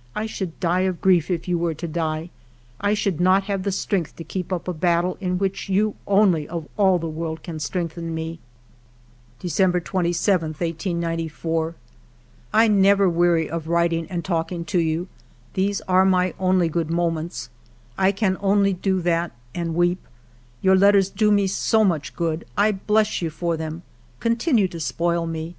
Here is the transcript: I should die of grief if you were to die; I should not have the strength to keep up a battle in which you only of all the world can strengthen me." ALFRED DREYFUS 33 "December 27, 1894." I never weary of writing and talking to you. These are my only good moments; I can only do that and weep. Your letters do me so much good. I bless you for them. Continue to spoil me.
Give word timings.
I 0.16 0.26
should 0.26 0.58
die 0.58 0.80
of 0.90 1.00
grief 1.00 1.30
if 1.30 1.46
you 1.46 1.56
were 1.56 1.72
to 1.72 1.86
die; 1.86 2.30
I 2.80 2.94
should 2.94 3.20
not 3.20 3.44
have 3.44 3.62
the 3.62 3.70
strength 3.70 4.16
to 4.16 4.24
keep 4.24 4.52
up 4.52 4.66
a 4.66 4.72
battle 4.74 5.16
in 5.20 5.38
which 5.38 5.68
you 5.68 5.94
only 6.04 6.48
of 6.48 6.66
all 6.76 6.98
the 6.98 7.06
world 7.08 7.44
can 7.44 7.60
strengthen 7.60 8.12
me." 8.12 8.40
ALFRED 9.36 9.38
DREYFUS 9.38 9.56
33 9.58 9.66
"December 9.68 9.80
27, 9.80 10.48
1894." 10.48 11.74
I 12.52 12.66
never 12.66 13.08
weary 13.08 13.48
of 13.48 13.68
writing 13.68 14.08
and 14.10 14.24
talking 14.24 14.64
to 14.64 14.80
you. 14.80 15.06
These 15.54 15.80
are 15.82 16.04
my 16.04 16.34
only 16.40 16.68
good 16.68 16.90
moments; 16.90 17.48
I 17.96 18.10
can 18.10 18.36
only 18.40 18.72
do 18.72 19.00
that 19.02 19.30
and 19.54 19.76
weep. 19.76 20.04
Your 20.60 20.74
letters 20.74 21.08
do 21.08 21.30
me 21.30 21.46
so 21.46 21.84
much 21.84 22.16
good. 22.16 22.44
I 22.56 22.72
bless 22.72 23.22
you 23.22 23.30
for 23.30 23.56
them. 23.56 23.82
Continue 24.18 24.66
to 24.66 24.80
spoil 24.80 25.24
me. 25.24 25.54